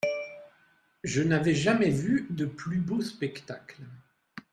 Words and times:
Je 1.03 1.21
n'avais 1.21 1.53
jamais 1.53 1.91
vu 1.91 2.25
de 2.31 2.45
plus 2.47 2.79
beau 2.79 3.01
spectacle. 3.01 3.83